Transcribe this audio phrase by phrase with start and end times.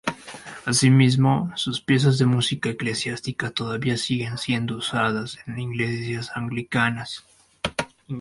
[0.65, 7.23] Asimismo, sus piezas de música eclesiástica todavía siguen siendo usadas en Iglesias Anglicanas.